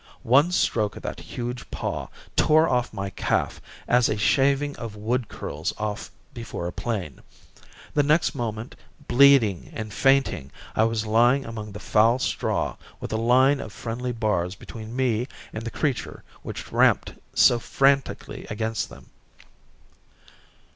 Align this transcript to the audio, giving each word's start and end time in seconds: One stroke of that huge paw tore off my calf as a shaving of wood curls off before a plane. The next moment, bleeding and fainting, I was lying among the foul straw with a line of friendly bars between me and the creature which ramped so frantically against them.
One 0.23 0.51
stroke 0.51 0.95
of 0.95 1.03
that 1.03 1.19
huge 1.19 1.69
paw 1.69 2.07
tore 2.35 2.67
off 2.67 2.91
my 2.91 3.11
calf 3.11 3.61
as 3.87 4.09
a 4.09 4.17
shaving 4.17 4.75
of 4.77 4.95
wood 4.95 5.27
curls 5.27 5.73
off 5.77 6.09
before 6.33 6.65
a 6.65 6.73
plane. 6.73 7.21
The 7.93 8.01
next 8.01 8.33
moment, 8.33 8.73
bleeding 9.07 9.69
and 9.75 9.93
fainting, 9.93 10.51
I 10.75 10.85
was 10.85 11.05
lying 11.05 11.45
among 11.45 11.73
the 11.73 11.79
foul 11.79 12.17
straw 12.17 12.77
with 12.99 13.13
a 13.13 13.17
line 13.17 13.59
of 13.59 13.71
friendly 13.71 14.11
bars 14.11 14.55
between 14.55 14.95
me 14.95 15.27
and 15.53 15.65
the 15.65 15.69
creature 15.69 16.23
which 16.41 16.71
ramped 16.71 17.13
so 17.35 17.59
frantically 17.59 18.47
against 18.49 18.89
them. 18.89 19.11